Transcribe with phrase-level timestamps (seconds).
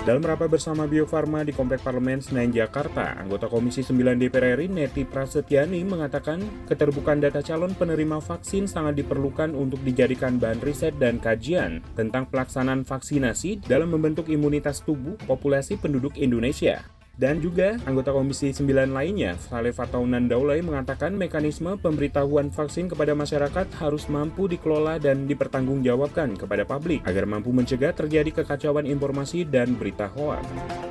[0.00, 4.72] Dalam rapat bersama Bio Farma di Komplek Parlemen Senayan Jakarta, anggota Komisi 9 DPR RI
[4.72, 11.20] Neti Prasetyani mengatakan keterbukaan data calon penerima vaksin sangat diperlukan untuk dijadikan bahan riset dan
[11.20, 16.99] kajian tentang pelaksanaan vaksinasi dalam membentuk imunitas tubuh populasi penduduk Indonesia.
[17.20, 23.68] Dan juga anggota Komisi 9 lainnya, Saleh Fataunan Daulay mengatakan mekanisme pemberitahuan vaksin kepada masyarakat
[23.76, 30.08] harus mampu dikelola dan dipertanggungjawabkan kepada publik agar mampu mencegah terjadi kekacauan informasi dan berita
[30.08, 30.89] hoax.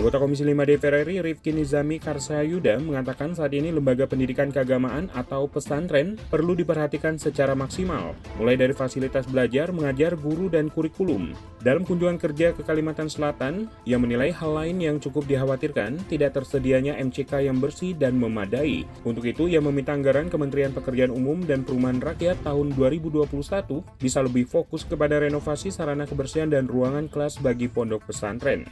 [0.00, 5.44] Anggota Komisi 5 DPR RI Rifki Nizami Karsayuda mengatakan saat ini lembaga pendidikan keagamaan atau
[5.44, 11.36] pesantren perlu diperhatikan secara maksimal, mulai dari fasilitas belajar, mengajar, guru, dan kurikulum.
[11.60, 16.96] Dalam kunjungan kerja ke Kalimantan Selatan, ia menilai hal lain yang cukup dikhawatirkan tidak tersedianya
[16.96, 18.88] MCK yang bersih dan memadai.
[19.04, 23.28] Untuk itu, ia meminta anggaran Kementerian Pekerjaan Umum dan Perumahan Rakyat tahun 2021
[24.00, 28.64] bisa lebih fokus kepada renovasi sarana kebersihan dan ruangan kelas bagi pondok pesantren.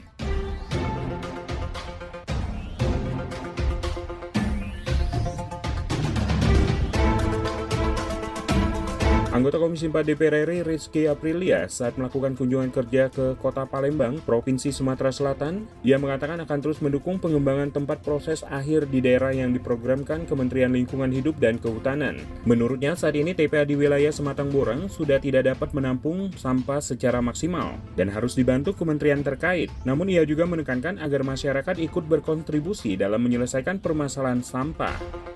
[9.38, 14.74] Anggota Komisi 4 DPR RI Rizky Aprilia saat melakukan kunjungan kerja ke Kota Palembang, Provinsi
[14.74, 20.26] Sumatera Selatan, ia mengatakan akan terus mendukung pengembangan tempat proses akhir di daerah yang diprogramkan
[20.26, 22.18] Kementerian Lingkungan Hidup dan Kehutanan.
[22.50, 27.78] Menurutnya saat ini TPA di wilayah Sematang Borang sudah tidak dapat menampung sampah secara maksimal
[27.94, 29.70] dan harus dibantu kementerian terkait.
[29.86, 35.27] Namun ia juga menekankan agar masyarakat ikut berkontribusi dalam menyelesaikan permasalahan sampah.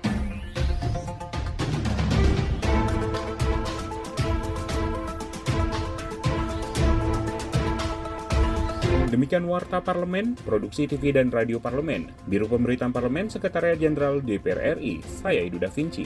[9.13, 15.01] Demikian Warta Parlemen, Produksi TV dan Radio Parlemen, Biro Pemberitaan Parlemen, Sekretariat Jenderal DPR RI,
[15.05, 16.05] saya Edu Da Vinci.